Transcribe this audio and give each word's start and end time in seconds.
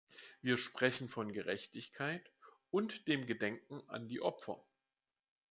Wir 0.41 0.57
sprechen 0.57 1.09
von 1.09 1.31
Gerechtigkeit 1.31 2.31
und 2.71 3.07
dem 3.07 3.27
Gedenken 3.27 3.87
an 3.87 4.07
die 4.07 4.19
Opfer. 4.19 4.65